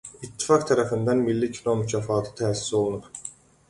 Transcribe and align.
İttifaq 0.27 0.65
tərəfindən 0.71 1.23
Milli 1.29 1.51
Kino 1.59 1.79
Mükafatı 1.85 2.37
təsis 2.43 2.77
olunub. 2.85 3.27